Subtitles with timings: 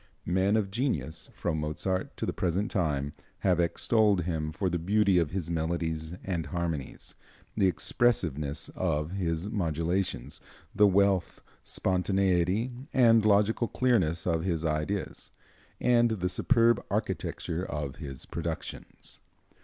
[0.25, 5.19] Men of genius, from Mozart to the present time, have extolled him for the beauty
[5.19, 7.13] of his melodies and harmonies,
[7.55, 10.41] the expressiveness of his modulations,
[10.73, 15.29] the wealth, spontaneity and logical clearness of his ideas,
[15.79, 19.21] and the superb architecture of his productions.